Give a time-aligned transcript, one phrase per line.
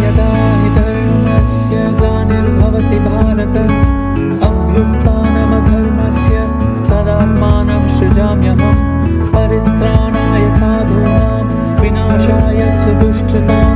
[0.00, 3.56] धर्मस्य ग्लानिर्भवति भारत
[4.48, 6.34] अभ्युत्थानमधर्मस्य
[6.90, 8.76] तदात्मानं सृजाम्यहं।
[9.34, 11.40] परित्राणाय साधूनां
[11.80, 13.68] विनाशाय च दुष्कृतां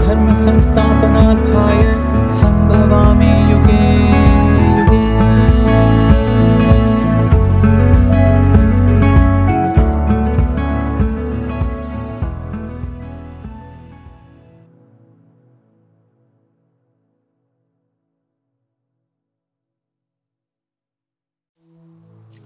[0.00, 1.82] धर्मसंस्थापनार्थाय
[2.40, 4.05] सम्भवामि युगे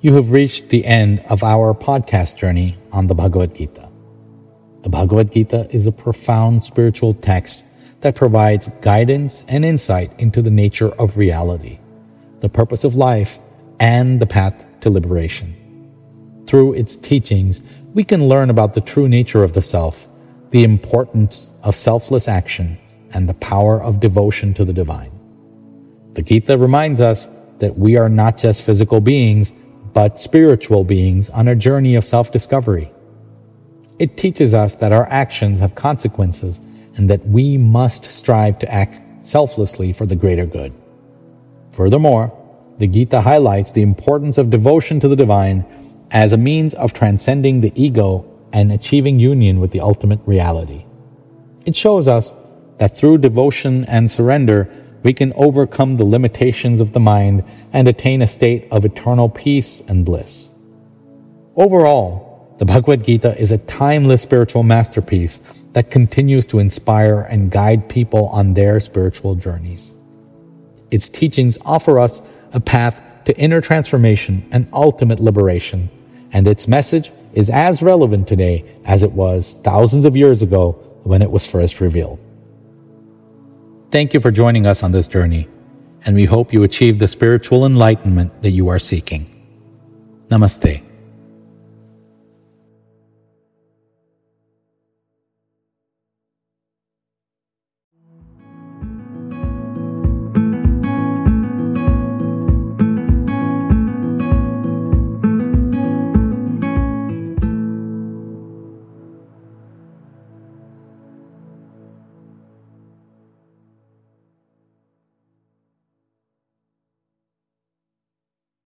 [0.03, 3.87] You have reached the end of our podcast journey on the Bhagavad Gita.
[4.81, 7.67] The Bhagavad Gita is a profound spiritual text
[8.01, 11.81] that provides guidance and insight into the nature of reality,
[12.41, 13.41] the purpose of life,
[13.79, 15.55] and the path to liberation.
[16.47, 17.61] Through its teachings,
[17.93, 20.09] we can learn about the true nature of the self,
[20.49, 22.79] the importance of selfless action,
[23.13, 25.13] and the power of devotion to the divine.
[26.15, 29.53] The Gita reminds us that we are not just physical beings,
[29.93, 32.93] but spiritual beings on a journey of self discovery.
[33.99, 36.61] It teaches us that our actions have consequences
[36.97, 40.73] and that we must strive to act selflessly for the greater good.
[41.73, 42.37] Furthermore,
[42.79, 45.65] the Gita highlights the importance of devotion to the divine
[46.11, 50.85] as a means of transcending the ego and achieving union with the ultimate reality.
[51.67, 52.33] It shows us
[52.79, 54.69] that through devotion and surrender,
[55.03, 59.81] we can overcome the limitations of the mind and attain a state of eternal peace
[59.89, 60.53] and bliss.
[61.57, 65.41] Overall, the Bhagavad Gita is a timeless spiritual masterpiece
[65.73, 69.93] that continues to inspire and guide people on their spiritual journeys.
[70.91, 72.21] Its teachings offer us
[72.53, 75.89] a path to inner transformation and ultimate liberation,
[76.33, 80.73] and its message is as relevant today as it was thousands of years ago
[81.05, 82.19] when it was first revealed.
[83.91, 85.49] Thank you for joining us on this journey,
[86.07, 89.27] and we hope you achieve the spiritual enlightenment that you are seeking.
[90.29, 90.90] Namaste.